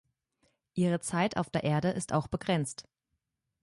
Ihre 0.73 0.99
Zeit 0.99 1.37
auf 1.37 1.51
der 1.51 1.63
Erde 1.63 1.91
ist 1.91 2.11
auch 2.11 2.27
begrenzt. 2.27 2.87